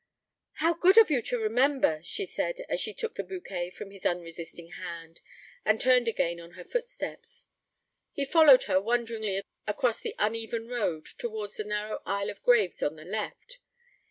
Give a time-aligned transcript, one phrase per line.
[0.53, 4.03] 'How good of you to remember!' she said, as she took the bouquet from his
[4.03, 5.21] unresisting hand,
[5.63, 7.45] and turned again on her footsteps.
[8.11, 12.95] He followed her wonderingly across the uneven road towards a narrow aisle of graves on
[12.95, 13.59] the left.